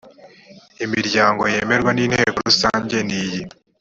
imiryango 0.85 1.43
yemerwa 1.53 1.91
n 1.93 1.99
inteko 2.05 2.37
rusange 2.47 2.97
niyi 3.07 3.41